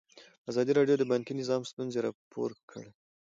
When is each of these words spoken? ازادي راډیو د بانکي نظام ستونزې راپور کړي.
ازادي 0.49 0.71
راډیو 0.79 0.95
د 0.99 1.03
بانکي 1.11 1.33
نظام 1.41 1.61
ستونزې 1.71 1.99
راپور 2.05 2.51
کړي. 2.71 2.89